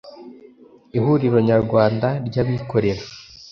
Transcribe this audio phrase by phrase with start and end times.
[0.97, 3.03] Ihuriro Nyarwanda ry Abikorera